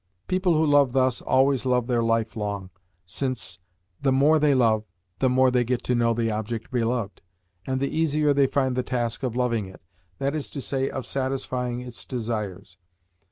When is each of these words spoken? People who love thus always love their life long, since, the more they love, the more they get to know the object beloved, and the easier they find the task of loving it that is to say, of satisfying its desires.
People 0.27 0.57
who 0.57 0.65
love 0.65 0.93
thus 0.93 1.21
always 1.21 1.63
love 1.63 1.85
their 1.85 2.01
life 2.01 2.35
long, 2.35 2.71
since, 3.05 3.59
the 4.01 4.11
more 4.11 4.39
they 4.39 4.55
love, 4.55 4.83
the 5.19 5.29
more 5.29 5.51
they 5.51 5.63
get 5.63 5.83
to 5.83 5.93
know 5.93 6.11
the 6.11 6.31
object 6.31 6.71
beloved, 6.71 7.21
and 7.67 7.79
the 7.79 7.95
easier 7.95 8.33
they 8.33 8.47
find 8.47 8.75
the 8.75 8.81
task 8.81 9.21
of 9.21 9.35
loving 9.35 9.67
it 9.67 9.83
that 10.17 10.33
is 10.33 10.49
to 10.49 10.59
say, 10.59 10.89
of 10.89 11.05
satisfying 11.05 11.81
its 11.81 12.03
desires. 12.03 12.77